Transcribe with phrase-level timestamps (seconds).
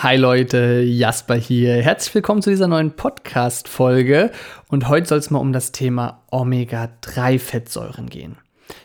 [0.00, 1.82] Hi Leute, Jasper hier.
[1.82, 4.30] Herzlich willkommen zu dieser neuen Podcast-Folge.
[4.68, 8.36] Und heute soll es mal um das Thema Omega-3-Fettsäuren gehen.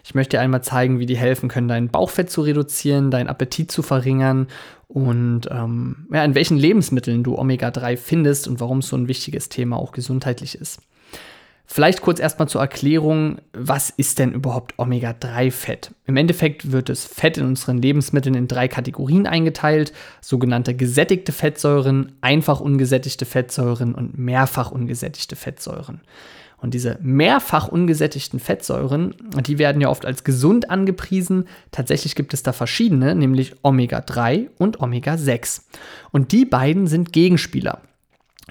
[0.04, 3.72] Ich möchte dir einmal zeigen, wie die helfen können, dein Bauchfett zu reduzieren, deinen Appetit
[3.72, 4.48] zu verringern
[4.88, 9.50] und ähm, ja, in welchen Lebensmitteln du Omega-3 findest und warum es so ein wichtiges
[9.50, 10.82] Thema auch gesundheitlich ist.
[11.66, 15.92] Vielleicht kurz erstmal zur Erklärung, was ist denn überhaupt Omega-3-Fett?
[16.06, 22.12] Im Endeffekt wird das Fett in unseren Lebensmitteln in drei Kategorien eingeteilt, sogenannte gesättigte Fettsäuren,
[22.22, 26.02] einfach ungesättigte Fettsäuren und mehrfach ungesättigte Fettsäuren.
[26.58, 31.46] Und diese mehrfach ungesättigten Fettsäuren, die werden ja oft als gesund angepriesen.
[31.72, 35.64] Tatsächlich gibt es da verschiedene, nämlich Omega-3 und Omega-6.
[36.12, 37.82] Und die beiden sind Gegenspieler.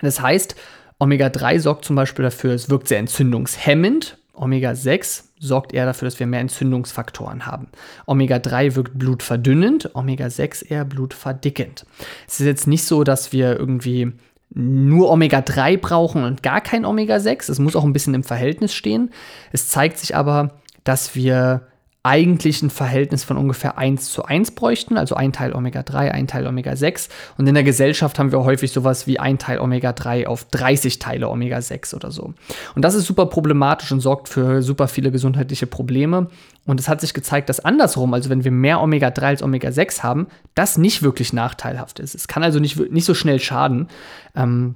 [0.03, 0.57] Das heißt,
[1.03, 4.19] Omega-3 sorgt zum Beispiel dafür, es wirkt sehr entzündungshemmend.
[4.35, 7.67] Omega-6 sorgt eher dafür, dass wir mehr Entzündungsfaktoren haben.
[8.07, 11.87] Omega-3 wirkt blutverdünnend, Omega-6 eher blutverdickend.
[12.29, 14.13] Es ist jetzt nicht so, dass wir irgendwie
[14.55, 17.51] nur Omega-3 brauchen und gar kein Omega-6.
[17.51, 19.11] Es muss auch ein bisschen im Verhältnis stehen.
[19.51, 21.67] Es zeigt sich aber, dass wir
[22.05, 26.47] eigentlich ein Verhältnis von ungefähr 1 zu 1 bräuchten, also ein Teil Omega-3, ein Teil
[26.49, 27.09] Omega-6.
[27.39, 31.29] Und in der Gesellschaft haben wir häufig sowas wie ein Teil Omega-3 auf 30 Teile
[31.29, 32.35] Omega-6 oder so.
[32.75, 36.29] Und das ist super problematisch und sorgt für super viele gesundheitliche Probleme.
[36.67, 40.27] Und es hat sich gezeigt, dass andersrum, also wenn wir mehr Omega-3 als Omega-6 haben,
[40.57, 42.17] das nicht wirklich nachteilhaft ist.
[42.17, 43.89] Es kann also nicht, nicht so schnell schaden.
[44.35, 44.75] Ähm,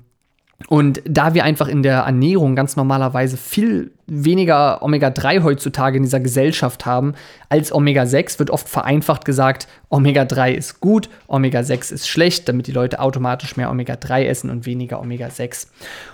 [0.68, 6.18] und da wir einfach in der Ernährung ganz normalerweise viel weniger Omega-3 heutzutage in dieser
[6.18, 7.14] Gesellschaft haben
[7.50, 13.00] als Omega-6, wird oft vereinfacht gesagt, Omega-3 ist gut, Omega-6 ist schlecht, damit die Leute
[13.00, 15.68] automatisch mehr Omega-3 essen und weniger Omega-6.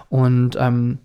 [0.08, 0.98] Und ähm,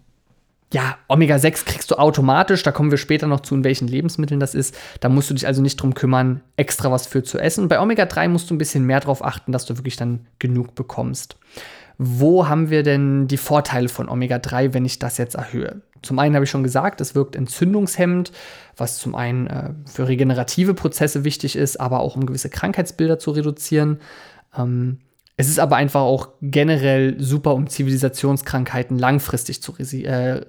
[0.74, 4.56] ja, Omega-6 kriegst du automatisch, da kommen wir später noch zu, in welchen Lebensmitteln das
[4.56, 4.76] ist.
[5.00, 7.68] Da musst du dich also nicht drum kümmern, extra was für zu essen.
[7.68, 11.38] Bei Omega-3 musst du ein bisschen mehr darauf achten, dass du wirklich dann genug bekommst
[11.98, 15.81] wo haben wir denn die Vorteile von Omega-3, wenn ich das jetzt erhöhe?
[16.03, 18.31] Zum einen habe ich schon gesagt, es wirkt entzündungshemmend,
[18.75, 23.31] was zum einen äh, für regenerative Prozesse wichtig ist, aber auch um gewisse Krankheitsbilder zu
[23.31, 24.00] reduzieren.
[24.56, 25.00] Ähm,
[25.40, 30.41] es ist aber einfach auch generell super, um Zivilisationskrankheiten langfristig zu äh,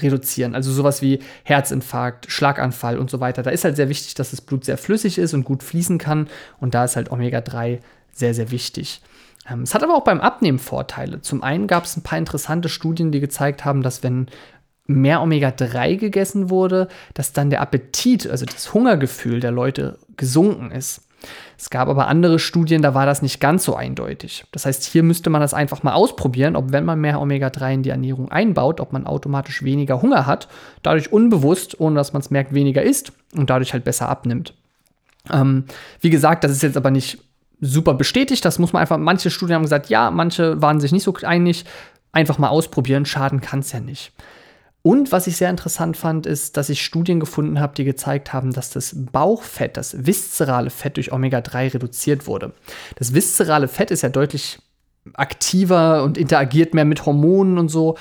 [0.00, 0.54] reduzieren.
[0.54, 3.42] Also sowas wie Herzinfarkt, Schlaganfall und so weiter.
[3.42, 6.28] Da ist halt sehr wichtig, dass das Blut sehr flüssig ist und gut fließen kann.
[6.60, 7.80] Und da ist halt Omega-3
[8.12, 9.00] sehr, sehr wichtig.
[9.48, 11.20] Ähm, es hat aber auch beim Abnehmen Vorteile.
[11.20, 14.26] Zum einen gab es ein paar interessante Studien, die gezeigt haben, dass wenn
[14.86, 21.02] mehr Omega-3 gegessen wurde, dass dann der Appetit, also das Hungergefühl der Leute gesunken ist.
[21.58, 24.44] Es gab aber andere Studien, da war das nicht ganz so eindeutig.
[24.52, 27.82] Das heißt, hier müsste man das einfach mal ausprobieren, ob wenn man mehr Omega-3 in
[27.82, 30.48] die Ernährung einbaut, ob man automatisch weniger Hunger hat,
[30.82, 34.54] dadurch unbewusst, ohne dass man es merkt, weniger isst und dadurch halt besser abnimmt.
[35.32, 35.64] Ähm,
[36.00, 37.18] wie gesagt, das ist jetzt aber nicht
[37.60, 38.44] super bestätigt.
[38.44, 41.64] Das muss man einfach, manche Studien haben gesagt, ja, manche waren sich nicht so einig.
[42.12, 44.12] Einfach mal ausprobieren, schaden kann es ja nicht.
[44.82, 48.52] Und was ich sehr interessant fand, ist, dass ich Studien gefunden habe, die gezeigt haben,
[48.52, 52.52] dass das Bauchfett, das viszerale Fett durch Omega-3 reduziert wurde.
[52.94, 54.60] Das viszerale Fett ist ja deutlich
[55.14, 57.96] aktiver und interagiert mehr mit Hormonen und so,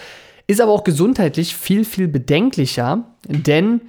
[0.45, 3.81] ist aber auch gesundheitlich viel, viel bedenklicher, denn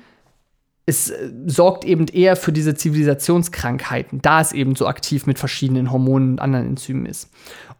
[0.87, 5.91] es äh, sorgt eben eher für diese Zivilisationskrankheiten, da es eben so aktiv mit verschiedenen
[5.91, 7.31] Hormonen und anderen Enzymen ist.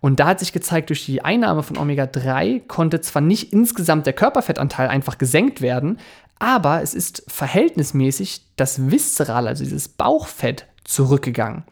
[0.01, 4.13] Und da hat sich gezeigt, durch die Einnahme von Omega-3 konnte zwar nicht insgesamt der
[4.13, 5.99] Körperfettanteil einfach gesenkt werden,
[6.39, 11.65] aber es ist verhältnismäßig das Viszeral, also dieses Bauchfett, zurückgegangen.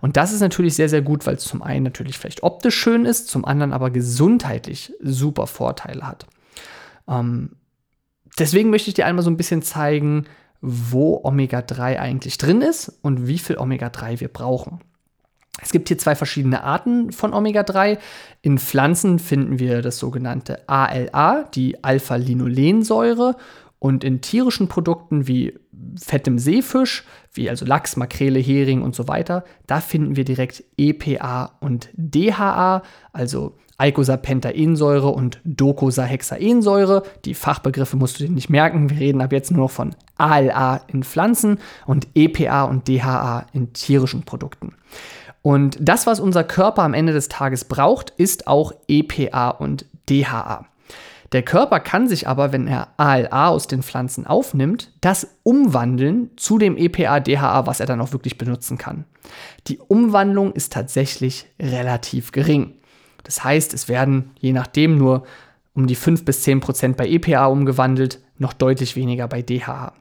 [0.00, 3.04] Und das ist natürlich sehr, sehr gut, weil es zum einen natürlich vielleicht optisch schön
[3.04, 6.26] ist, zum anderen aber gesundheitlich super Vorteile hat.
[7.08, 7.56] Ähm,
[8.38, 10.26] deswegen möchte ich dir einmal so ein bisschen zeigen,
[10.60, 14.80] wo Omega-3 eigentlich drin ist und wie viel Omega-3 wir brauchen.
[15.62, 17.98] Es gibt hier zwei verschiedene Arten von Omega-3.
[18.42, 23.36] In Pflanzen finden wir das sogenannte ALA, die Alpha-Linolensäure.
[23.80, 25.58] Und in tierischen Produkten wie
[25.98, 31.56] fettem Seefisch, wie also Lachs, Makrele, Hering und so weiter, da finden wir direkt EPA
[31.60, 32.82] und DHA,
[33.12, 37.02] also Eicosapentaensäure und Docosahexaensäure.
[37.24, 38.90] Die Fachbegriffe musst du dir nicht merken.
[38.90, 43.72] Wir reden ab jetzt nur noch von ALA in Pflanzen und EPA und DHA in
[43.72, 44.74] tierischen Produkten.
[45.40, 50.66] Und das, was unser Körper am Ende des Tages braucht, ist auch EPA und DHA.
[51.32, 56.58] Der Körper kann sich aber, wenn er ALA aus den Pflanzen aufnimmt, das umwandeln zu
[56.58, 59.04] dem EPA-DHA, was er dann auch wirklich benutzen kann.
[59.68, 62.74] Die Umwandlung ist tatsächlich relativ gering.
[63.22, 65.24] Das heißt, es werden je nachdem nur
[65.72, 69.92] um die 5 bis 10 Prozent bei EPA umgewandelt, noch deutlich weniger bei DHA.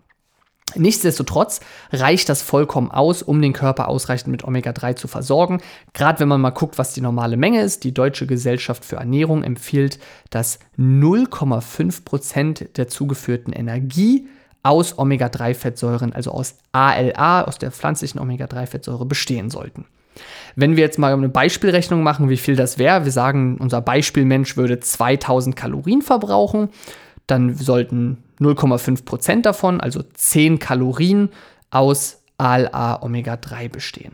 [0.75, 1.61] Nichtsdestotrotz
[1.91, 5.61] reicht das vollkommen aus, um den Körper ausreichend mit Omega-3 zu versorgen.
[5.93, 7.83] Gerade wenn man mal guckt, was die normale Menge ist.
[7.83, 9.99] Die Deutsche Gesellschaft für Ernährung empfiehlt,
[10.29, 14.27] dass 0,5 Prozent der zugeführten Energie
[14.61, 19.85] aus Omega-3-Fettsäuren, also aus ALA, aus der pflanzlichen Omega-3-Fettsäure, bestehen sollten.
[20.55, 24.57] Wenn wir jetzt mal eine Beispielrechnung machen, wie viel das wäre, wir sagen, unser Beispielmensch
[24.57, 26.69] würde 2000 Kalorien verbrauchen,
[27.31, 31.29] dann sollten 0,5 Prozent davon, also 10 Kalorien,
[31.71, 34.13] aus ALA Omega-3 bestehen.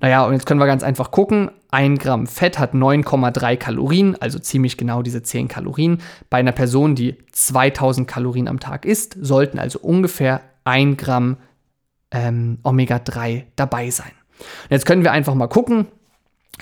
[0.00, 1.50] Naja, und jetzt können wir ganz einfach gucken.
[1.70, 6.00] Ein Gramm Fett hat 9,3 Kalorien, also ziemlich genau diese 10 Kalorien.
[6.30, 11.36] Bei einer Person, die 2000 Kalorien am Tag isst, sollten also ungefähr 1 Gramm
[12.10, 14.12] ähm, Omega-3 dabei sein.
[14.38, 15.88] Und jetzt können wir einfach mal gucken,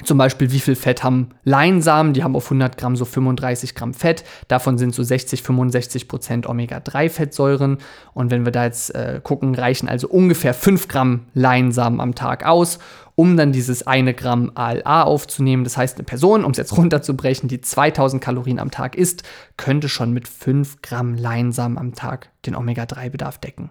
[0.04, 2.12] zum Beispiel, wie viel Fett haben Leinsamen?
[2.12, 4.24] Die haben auf 100 Gramm so 35 Gramm Fett.
[4.48, 7.78] Davon sind so 60, 65 Prozent Omega-3-Fettsäuren.
[8.12, 12.44] Und wenn wir da jetzt äh, gucken, reichen also ungefähr 5 Gramm Leinsamen am Tag
[12.44, 12.78] aus,
[13.14, 15.64] um dann dieses eine Gramm ALA aufzunehmen.
[15.64, 19.22] Das heißt, eine Person, um es jetzt runterzubrechen, die 2000 Kalorien am Tag isst,
[19.56, 23.70] könnte schon mit 5 Gramm Leinsamen am Tag den Omega-3-Bedarf decken.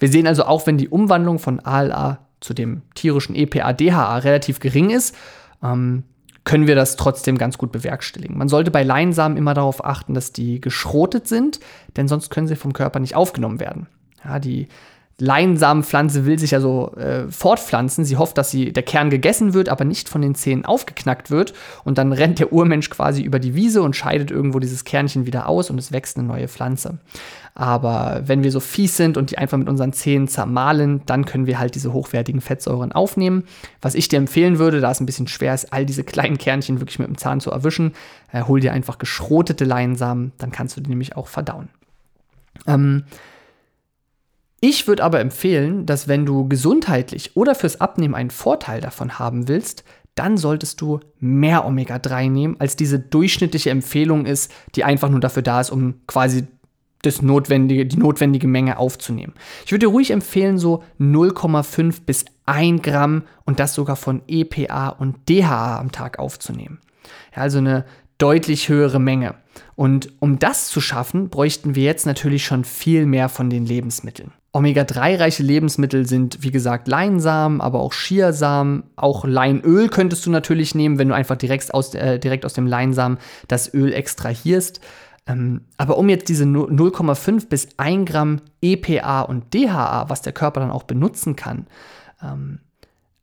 [0.00, 4.90] Wir sehen also auch, wenn die Umwandlung von ALA zu dem tierischen EPA-DHA relativ gering
[4.90, 5.14] ist,
[5.62, 6.04] ähm,
[6.44, 8.36] können wir das trotzdem ganz gut bewerkstelligen.
[8.36, 11.60] Man sollte bei Leinsamen immer darauf achten, dass die geschrotet sind,
[11.96, 13.86] denn sonst können sie vom Körper nicht aufgenommen werden.
[14.24, 14.68] Ja, die
[15.20, 18.04] Leinsamenpflanze will sich ja so äh, fortpflanzen.
[18.04, 21.52] Sie hofft, dass sie, der Kern gegessen wird, aber nicht von den Zähnen aufgeknackt wird.
[21.84, 25.48] Und dann rennt der Urmensch quasi über die Wiese und scheidet irgendwo dieses Kernchen wieder
[25.48, 26.98] aus und es wächst eine neue Pflanze.
[27.54, 31.46] Aber wenn wir so fies sind und die einfach mit unseren Zähnen zermahlen, dann können
[31.46, 33.44] wir halt diese hochwertigen Fettsäuren aufnehmen.
[33.82, 36.80] Was ich dir empfehlen würde, da es ein bisschen schwer ist, all diese kleinen Kernchen
[36.80, 37.92] wirklich mit dem Zahn zu erwischen,
[38.32, 41.68] äh, hol dir einfach geschrotete Leinsamen, dann kannst du die nämlich auch verdauen.
[42.66, 43.04] Ähm,
[44.60, 49.48] ich würde aber empfehlen, dass wenn du gesundheitlich oder fürs Abnehmen einen Vorteil davon haben
[49.48, 49.84] willst,
[50.14, 55.42] dann solltest du mehr Omega-3 nehmen, als diese durchschnittliche Empfehlung ist, die einfach nur dafür
[55.42, 56.46] da ist, um quasi
[57.02, 59.32] das notwendige, die notwendige Menge aufzunehmen.
[59.64, 64.90] Ich würde dir ruhig empfehlen, so 0,5 bis 1 Gramm und das sogar von EPA
[64.90, 66.80] und DHA am Tag aufzunehmen.
[67.34, 67.86] Ja, also eine
[68.18, 69.36] deutlich höhere Menge.
[69.74, 74.32] Und um das zu schaffen, bräuchten wir jetzt natürlich schon viel mehr von den Lebensmitteln.
[74.52, 78.82] Omega-3-reiche Lebensmittel sind, wie gesagt, Leinsamen, aber auch Chiasamen.
[78.96, 82.66] Auch Leinöl könntest du natürlich nehmen, wenn du einfach direkt aus, äh, direkt aus dem
[82.66, 84.80] Leinsamen das Öl extrahierst.
[85.26, 90.60] Ähm, aber um jetzt diese 0,5 bis 1 Gramm EPA und DHA, was der Körper
[90.60, 91.66] dann auch benutzen kann,
[92.20, 92.58] ähm,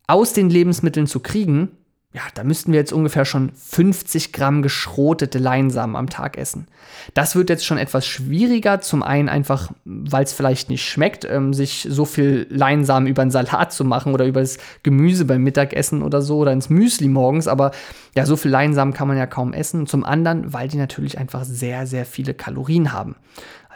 [0.07, 1.76] aus den Lebensmitteln zu kriegen,
[2.17, 6.65] ja, da müssten wir jetzt ungefähr schon 50 Gramm geschrotete Leinsamen am Tag essen.
[7.13, 8.81] Das wird jetzt schon etwas schwieriger.
[8.81, 13.29] Zum einen einfach, weil es vielleicht nicht schmeckt, ähm, sich so viel Leinsamen über einen
[13.29, 17.47] Salat zu machen oder über das Gemüse beim Mittagessen oder so oder ins Müsli morgens.
[17.47, 17.69] Aber
[18.15, 19.85] ja, so viel Leinsamen kann man ja kaum essen.
[19.85, 23.15] Zum anderen, weil die natürlich einfach sehr, sehr viele Kalorien haben.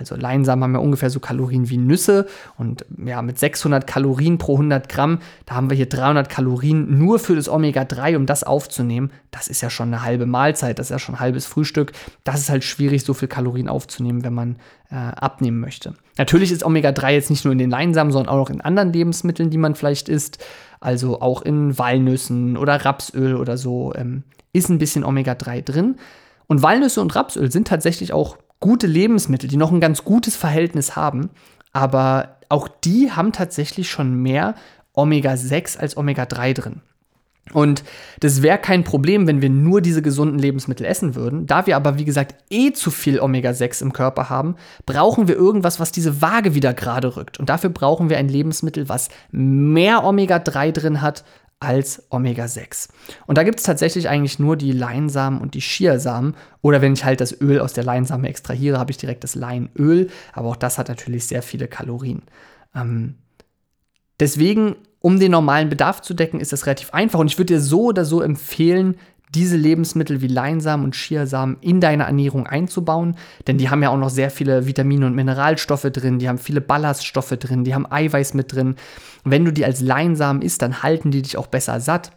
[0.02, 2.28] Also Leinsamen haben ja ungefähr so Kalorien wie Nüsse
[2.58, 7.20] und ja, mit 600 Kalorien pro 100 Gramm, da haben wir hier 300 Kalorien nur
[7.20, 9.12] für das Omega-3, um das aufzunehmen.
[9.30, 11.92] Das ist ja schon eine halbe Mahlzeit, das ist ja schon ein halbes Frühstück.
[12.24, 14.56] Das ist halt schwierig, so viel Kalorien aufzunehmen, wenn man
[14.90, 15.94] äh, abnehmen möchte.
[16.18, 19.58] Natürlich ist Omega-3 jetzt nicht nur in den Leinsamen, sondern auch in anderen Lebensmitteln, die
[19.58, 20.44] man vielleicht isst.
[20.80, 25.96] Also auch in Walnüssen oder Rapsöl oder so ähm, ist ein bisschen Omega-3 drin.
[26.48, 30.96] Und Walnüsse und Rapsöl sind tatsächlich auch gute Lebensmittel, die noch ein ganz gutes Verhältnis
[30.96, 31.30] haben,
[31.74, 34.56] aber auch die haben tatsächlich schon mehr
[34.94, 36.82] Omega-6 als Omega-3 drin.
[37.54, 37.84] Und
[38.20, 41.48] das wäre kein Problem, wenn wir nur diese gesunden Lebensmittel essen würden.
[41.48, 45.80] Da wir aber, wie gesagt, eh zu viel Omega-6 im Körper haben, brauchen wir irgendwas,
[45.80, 47.40] was diese Waage wieder gerade rückt.
[47.40, 51.26] Und dafür brauchen wir ein Lebensmittel, was mehr Omega-3 drin hat
[51.62, 52.90] als Omega-6.
[53.28, 56.36] Und da gibt es tatsächlich eigentlich nur die Leinsamen und die Chiasamen.
[56.62, 60.10] Oder wenn ich halt das Öl aus der Leinsame extrahiere, habe ich direkt das Leinöl.
[60.34, 62.24] Aber auch das hat natürlich sehr viele Kalorien.
[62.76, 63.16] Ähm,
[64.20, 67.20] deswegen, um den normalen Bedarf zu decken, ist das relativ einfach.
[67.20, 68.96] Und ich würde dir so oder so empfehlen,
[69.34, 73.16] diese Lebensmittel wie Leinsamen und Chiasamen in deine Ernährung einzubauen,
[73.48, 76.62] denn die haben ja auch noch sehr viele Vitamine und Mineralstoffe drin, die haben viele
[76.62, 78.76] Ballaststoffe drin, die haben Eiweiß mit drin.
[79.24, 82.12] wenn du die als Leinsamen isst, dann halten die dich auch besser satt.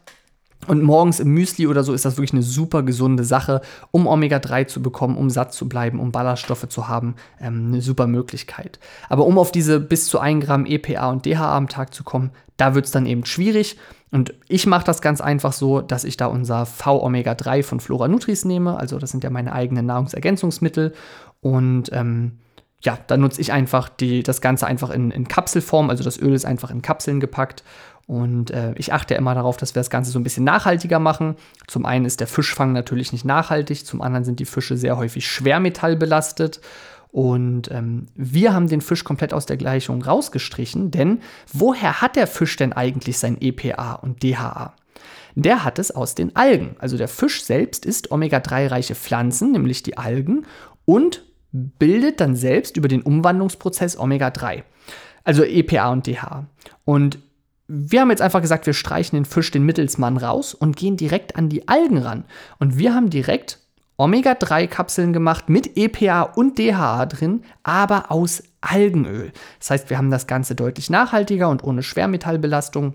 [0.66, 4.66] Und morgens im Müsli oder so ist das wirklich eine super gesunde Sache, um Omega-3
[4.66, 7.16] zu bekommen, um satt zu bleiben, um Ballaststoffe zu haben.
[7.40, 8.78] Ähm, eine super Möglichkeit.
[9.09, 12.30] Aber um auf diese bis zu 1 Gramm EPA und DHA am Tag zu kommen,
[12.56, 13.76] da wird es dann eben schwierig.
[14.11, 18.44] Und ich mache das ganz einfach so, dass ich da unser V-Omega-3 von Flora Nutris
[18.44, 18.78] nehme.
[18.78, 20.94] Also das sind ja meine eigenen Nahrungsergänzungsmittel.
[21.40, 22.38] Und ähm,
[22.85, 25.91] ja, da nutze ich einfach die, das Ganze einfach in, in Kapselform.
[25.91, 27.64] Also das Öl ist einfach in Kapseln gepackt.
[28.07, 31.37] Und äh, ich achte immer darauf, dass wir das Ganze so ein bisschen nachhaltiger machen.
[31.67, 35.26] Zum einen ist der Fischfang natürlich nicht nachhaltig, zum anderen sind die Fische sehr häufig
[35.26, 36.61] schwermetallbelastet.
[37.11, 41.21] Und ähm, wir haben den Fisch komplett aus der Gleichung rausgestrichen, denn
[41.53, 44.75] woher hat der Fisch denn eigentlich sein EPA und DHA?
[45.37, 46.76] Der hat es aus den Algen.
[46.81, 50.45] Also der Fisch selbst isst Omega-3-reiche Pflanzen, nämlich die Algen,
[50.85, 51.25] und
[51.55, 54.65] bildet dann selbst über den Umwandlungsprozess Omega-3,
[55.23, 56.47] also EPA und DHA.
[56.85, 57.19] Und
[57.69, 61.37] wir haben jetzt einfach gesagt, wir streichen den Fisch, den Mittelsmann raus und gehen direkt
[61.37, 62.25] an die Algen ran.
[62.59, 63.61] Und wir haben direkt
[63.97, 69.33] Omega-3-Kapseln gemacht mit EPA und DHA drin, aber aus Algenöl.
[69.61, 72.95] Das heißt, wir haben das Ganze deutlich nachhaltiger und ohne Schwermetallbelastung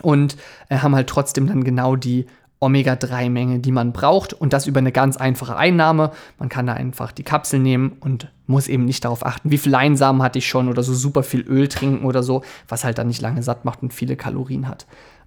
[0.00, 0.36] und
[0.70, 2.26] äh, haben halt trotzdem dann genau die
[2.62, 6.12] Omega-3-Menge, die man braucht und das über eine ganz einfache Einnahme.
[6.38, 9.72] Man kann da einfach die Kapsel nehmen und muss eben nicht darauf achten, wie viel
[9.72, 13.08] Leinsamen hatte ich schon oder so super viel Öl trinken oder so, was halt dann
[13.08, 14.86] nicht lange satt macht und viele Kalorien hat.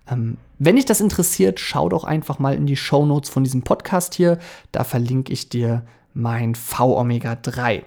[0.10, 3.63] Ähm, wenn dich das interessiert, schau doch einfach mal in die Show Notes von diesem
[3.63, 4.39] Podcast hier.
[4.72, 7.84] Da verlinke ich dir mein V-Omega-3.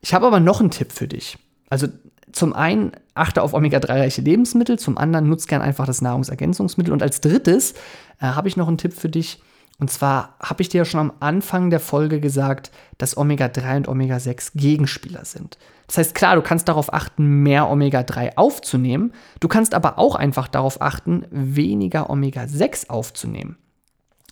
[0.00, 1.38] Ich habe aber noch einen Tipp für dich.
[1.70, 1.86] Also
[2.32, 7.20] zum einen achte auf Omega-3-reiche Lebensmittel, zum anderen nutze gern einfach das Nahrungsergänzungsmittel und als
[7.20, 7.72] drittes
[8.20, 9.42] äh, habe ich noch einen Tipp für dich.
[9.78, 13.88] Und zwar habe ich dir ja schon am Anfang der Folge gesagt, dass Omega-3 und
[13.88, 15.58] Omega-6 Gegenspieler sind.
[15.88, 19.12] Das heißt, klar, du kannst darauf achten, mehr Omega-3 aufzunehmen.
[19.40, 23.56] Du kannst aber auch einfach darauf achten, weniger Omega-6 aufzunehmen.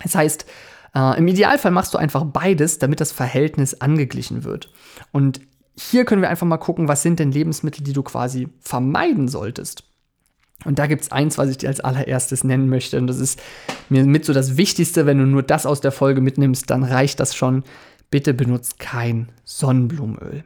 [0.03, 0.47] Das heißt,
[0.95, 4.73] äh, im Idealfall machst du einfach beides, damit das Verhältnis angeglichen wird.
[5.13, 5.41] Und
[5.89, 9.85] hier können wir einfach mal gucken, was sind denn Lebensmittel, die du quasi vermeiden solltest.
[10.67, 12.99] Und da gibt es eins, was ich dir als allererstes nennen möchte.
[12.99, 13.41] Und das ist
[13.89, 17.19] mir mit so das Wichtigste, wenn du nur das aus der Folge mitnimmst, dann reicht
[17.19, 17.65] das schon.
[18.11, 20.45] Bitte benutzt kein Sonnenblumenöl.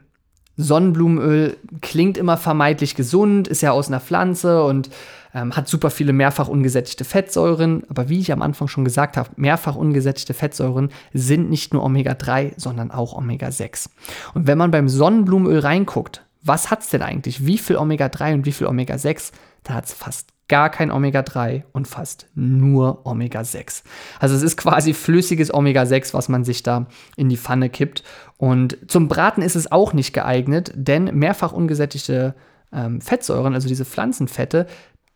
[0.57, 4.89] Sonnenblumenöl klingt immer vermeintlich gesund, ist ja aus einer Pflanze und
[5.33, 7.83] ähm, hat super viele mehrfach ungesättigte Fettsäuren.
[7.89, 12.53] Aber wie ich am Anfang schon gesagt habe, mehrfach ungesättigte Fettsäuren sind nicht nur Omega-3,
[12.55, 13.89] sondern auch Omega-6.
[14.33, 17.45] Und wenn man beim Sonnenblumenöl reinguckt, was hat es denn eigentlich?
[17.45, 19.31] Wie viel Omega-3 und wie viel Omega-6?
[19.63, 23.83] Da hat es fast gar kein Omega-3 und fast nur Omega-6.
[24.19, 28.03] Also es ist quasi flüssiges Omega-6, was man sich da in die Pfanne kippt.
[28.37, 32.35] Und zum Braten ist es auch nicht geeignet, denn mehrfach ungesättigte
[32.71, 34.67] ähm, Fettsäuren, also diese Pflanzenfette,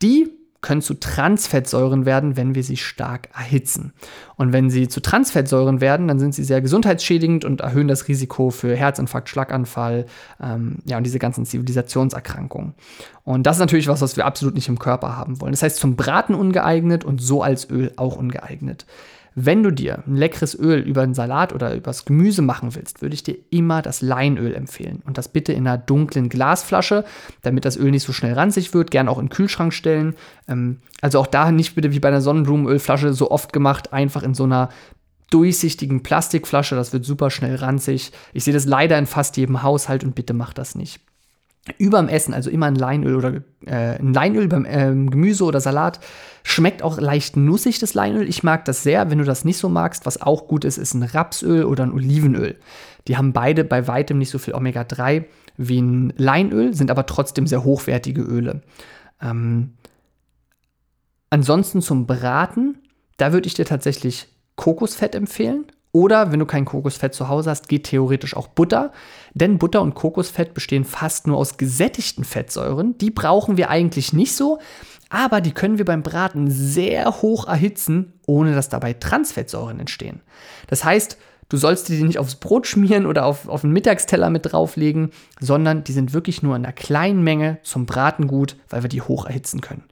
[0.02, 0.32] die
[0.62, 3.94] können zu Transfettsäuren werden, wenn wir sie stark erhitzen.
[4.36, 8.50] Und wenn sie zu Transfettsäuren werden, dann sind sie sehr gesundheitsschädigend und erhöhen das Risiko
[8.50, 10.06] für Herzinfarkt, Schlaganfall,
[10.42, 12.74] ähm, ja, und diese ganzen Zivilisationserkrankungen.
[13.24, 15.52] Und das ist natürlich was, was wir absolut nicht im Körper haben wollen.
[15.52, 18.86] Das heißt, zum Braten ungeeignet und so als Öl auch ungeeignet.
[19.36, 23.14] Wenn du dir ein leckeres Öl über einen Salat oder übers Gemüse machen willst, würde
[23.14, 25.02] ich dir immer das Leinöl empfehlen.
[25.06, 27.06] Und das bitte in einer dunklen Glasflasche,
[27.42, 28.92] damit das Öl nicht so schnell ranzig wird.
[28.92, 30.16] Gern auch in den Kühlschrank stellen.
[30.48, 34.34] Ähm, also auch da nicht bitte wie bei einer Sonnenblumenölflasche so oft gemacht, einfach in
[34.34, 34.70] so einer
[35.30, 36.76] durchsichtigen Plastikflasche.
[36.76, 38.12] Das wird super schnell ranzig.
[38.34, 41.02] Ich sehe das leider in fast jedem Haushalt und bitte mach das nicht
[41.78, 43.36] überm Essen, also immer ein Leinöl oder
[43.66, 46.00] äh, ein Leinöl beim äh, Gemüse oder Salat.
[46.44, 48.28] Schmeckt auch leicht nussig, das Leinöl.
[48.28, 49.12] Ich mag das sehr.
[49.12, 51.92] Wenn du das nicht so magst, was auch gut ist, ist ein Rapsöl oder ein
[51.92, 52.58] Olivenöl.
[53.08, 55.26] Die haben beide bei weitem nicht so viel Omega-3
[55.58, 58.62] wie ein Leinöl, sind aber trotzdem sehr hochwertige Öle.
[59.22, 59.74] Ähm,
[61.30, 62.78] ansonsten zum Braten,
[63.18, 67.68] da würde ich dir tatsächlich Kokosfett empfehlen oder wenn du kein Kokosfett zu Hause hast,
[67.68, 68.92] geht theoretisch auch Butter.
[69.34, 72.98] Denn Butter und Kokosfett bestehen fast nur aus gesättigten Fettsäuren.
[73.00, 74.60] Die brauchen wir eigentlich nicht so,
[75.10, 80.22] aber die können wir beim Braten sehr hoch erhitzen, ohne dass dabei Transfettsäuren entstehen.
[80.68, 81.18] Das heißt,
[81.50, 85.84] du sollst die nicht aufs Brot schmieren oder auf, auf einen Mittagsteller mit drauflegen, sondern
[85.84, 89.26] die sind wirklich nur in einer kleinen Menge zum Braten gut, weil wir die hoch
[89.26, 89.84] erhitzen können.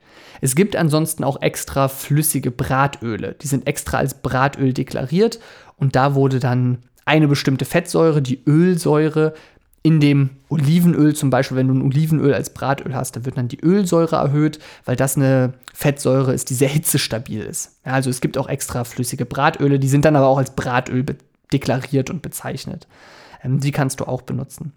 [0.41, 3.35] Es gibt ansonsten auch extra flüssige Bratöle.
[3.41, 5.39] Die sind extra als Bratöl deklariert
[5.77, 9.33] und da wurde dann eine bestimmte Fettsäure, die Ölsäure,
[9.87, 13.47] in dem Olivenöl zum Beispiel, wenn du ein Olivenöl als Bratöl hast, da wird dann
[13.47, 17.79] die Ölsäure erhöht, weil das eine Fettsäure ist, die sehr hitzestabil ist.
[17.85, 21.05] Ja, also es gibt auch extra flüssige Bratöle, die sind dann aber auch als Bratöl
[21.53, 22.85] deklariert und bezeichnet.
[23.41, 24.73] Ähm, die kannst du auch benutzen.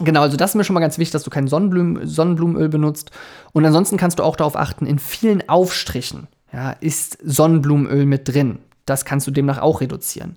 [0.00, 3.10] Genau, also das ist mir schon mal ganz wichtig, dass du kein Sonnenblumen, Sonnenblumenöl benutzt.
[3.52, 8.58] Und ansonsten kannst du auch darauf achten, in vielen Aufstrichen ja, ist Sonnenblumenöl mit drin.
[8.86, 10.36] Das kannst du demnach auch reduzieren.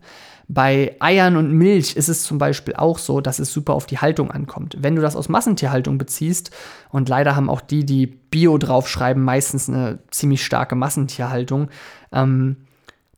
[0.49, 3.99] Bei Eiern und Milch ist es zum Beispiel auch so, dass es super auf die
[3.99, 4.75] Haltung ankommt.
[4.79, 6.51] Wenn du das aus Massentierhaltung beziehst,
[6.89, 11.69] und leider haben auch die, die Bio draufschreiben, meistens eine ziemlich starke Massentierhaltung,
[12.11, 12.57] ähm,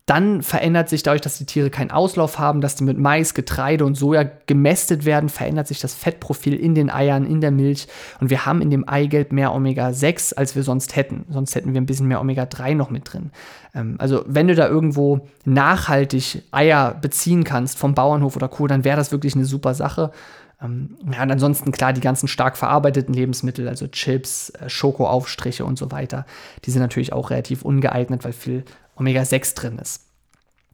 [0.06, 3.86] dann verändert sich dadurch, dass die Tiere keinen Auslauf haben, dass die mit Mais, Getreide
[3.86, 7.88] und Soja gemästet werden, verändert sich das Fettprofil in den Eiern, in der Milch.
[8.20, 11.26] Und wir haben in dem Eigelb mehr Omega-6, als wir sonst hätten.
[11.30, 13.32] Sonst hätten wir ein bisschen mehr Omega-3 noch mit drin.
[13.74, 18.84] Ähm, also wenn du da irgendwo nachhaltig Eier beziehen kannst vom Bauernhof oder Co., dann
[18.84, 20.12] wäre das wirklich eine super Sache.
[20.62, 25.80] Ähm, ja, und ansonsten klar die ganzen stark verarbeiteten Lebensmittel, also Chips, äh, Schokoaufstriche und
[25.80, 26.28] so weiter,
[26.64, 30.06] die sind natürlich auch relativ ungeeignet, weil viel Omega-6 drin ist.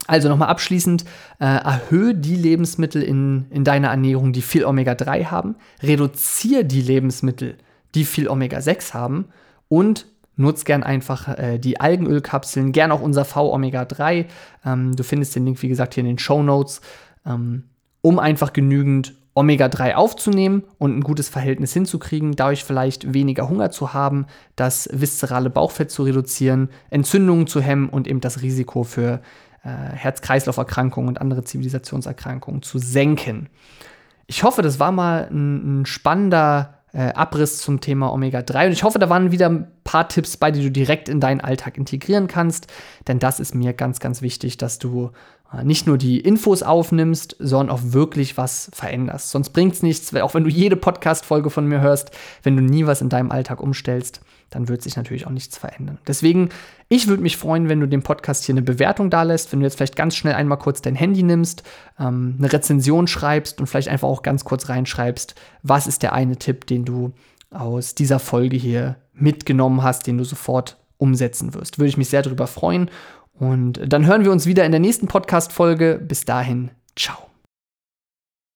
[0.07, 1.05] Also nochmal abschließend,
[1.39, 7.57] äh, erhöhe die Lebensmittel in, in deiner Ernährung, die viel Omega-3 haben, reduziere die Lebensmittel,
[7.93, 9.25] die viel Omega-6 haben
[9.69, 14.25] und nutz gern einfach äh, die Algenölkapseln, gern auch unser V-Omega-3.
[14.65, 16.81] Ähm, du findest den Link, wie gesagt, hier in den Show Notes,
[17.25, 17.65] ähm,
[18.01, 23.93] um einfach genügend Omega-3 aufzunehmen und ein gutes Verhältnis hinzukriegen, dadurch vielleicht weniger Hunger zu
[23.93, 29.21] haben, das viszerale Bauchfett zu reduzieren, Entzündungen zu hemmen und eben das Risiko für
[29.63, 33.47] äh, Herz-Kreislauf-Erkrankungen und andere Zivilisationserkrankungen zu senken.
[34.27, 38.83] Ich hoffe, das war mal ein, ein spannender äh, Abriss zum Thema Omega-3 und ich
[38.83, 42.27] hoffe, da waren wieder ein paar Tipps bei, die du direkt in deinen Alltag integrieren
[42.27, 42.67] kannst,
[43.07, 45.11] denn das ist mir ganz, ganz wichtig, dass du
[45.63, 49.31] nicht nur die Infos aufnimmst, sondern auch wirklich was veränderst.
[49.31, 52.11] Sonst bringt es nichts, auch wenn du jede Podcast-Folge von mir hörst,
[52.43, 55.97] wenn du nie was in deinem Alltag umstellst, dann wird sich natürlich auch nichts verändern.
[56.07, 56.49] Deswegen,
[56.87, 59.65] ich würde mich freuen, wenn du dem Podcast hier eine Bewertung da lässt, wenn du
[59.65, 61.63] jetzt vielleicht ganz schnell einmal kurz dein Handy nimmst,
[61.99, 66.37] ähm, eine Rezension schreibst und vielleicht einfach auch ganz kurz reinschreibst, was ist der eine
[66.37, 67.11] Tipp, den du
[67.49, 71.79] aus dieser Folge hier mitgenommen hast, den du sofort umsetzen wirst.
[71.79, 72.89] Würde ich mich sehr darüber freuen
[73.41, 75.99] und dann hören wir uns wieder in der nächsten Podcast-Folge.
[75.99, 77.30] Bis dahin, ciao.